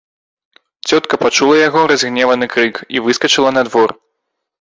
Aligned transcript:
Цётка 0.87 1.15
пачула 1.23 1.55
яго 1.67 1.81
разгневаны 1.91 2.45
крык 2.53 2.81
і 2.95 3.05
выскачыла 3.09 3.49
на 3.59 3.63
двор. 3.69 3.89